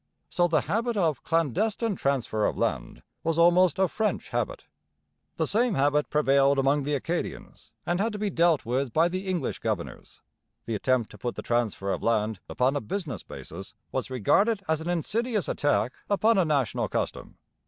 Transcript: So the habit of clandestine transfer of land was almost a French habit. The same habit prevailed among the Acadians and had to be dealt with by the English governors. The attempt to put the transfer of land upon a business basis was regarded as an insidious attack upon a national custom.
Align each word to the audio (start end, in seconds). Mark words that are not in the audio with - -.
So 0.31 0.47
the 0.47 0.61
habit 0.61 0.97
of 0.97 1.21
clandestine 1.23 1.95
transfer 1.95 2.47
of 2.47 2.57
land 2.57 3.03
was 3.23 3.37
almost 3.37 3.77
a 3.77 3.87
French 3.87 4.29
habit. 4.29 4.65
The 5.37 5.45
same 5.45 5.75
habit 5.75 6.09
prevailed 6.09 6.57
among 6.57 6.81
the 6.85 6.95
Acadians 6.95 7.71
and 7.85 7.99
had 7.99 8.11
to 8.13 8.17
be 8.17 8.31
dealt 8.31 8.65
with 8.65 8.93
by 8.93 9.07
the 9.09 9.27
English 9.27 9.59
governors. 9.59 10.19
The 10.65 10.73
attempt 10.73 11.11
to 11.11 11.19
put 11.19 11.35
the 11.35 11.43
transfer 11.43 11.91
of 11.91 12.01
land 12.01 12.39
upon 12.49 12.75
a 12.75 12.81
business 12.81 13.21
basis 13.21 13.75
was 13.91 14.09
regarded 14.09 14.63
as 14.67 14.81
an 14.81 14.89
insidious 14.89 15.47
attack 15.47 15.93
upon 16.09 16.39
a 16.39 16.45
national 16.45 16.87
custom. 16.87 17.37